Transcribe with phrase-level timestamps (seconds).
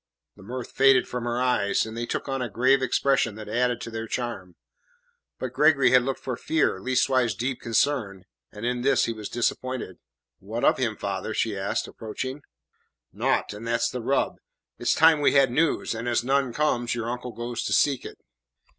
[0.35, 3.79] The mirth faded from her eyes, and they took on a grave expression that added
[3.81, 4.55] to their charm.
[5.37, 9.99] But Gregory had looked for fear, leastways deep concern, and in this he was disappointed.
[10.39, 12.41] "What of him, father?" she asked, approaching.
[13.13, 14.37] "Naught, and that's the rub.
[14.79, 18.03] It is time we had news, and as none comes, your uncle goes to seek
[18.03, 18.17] it."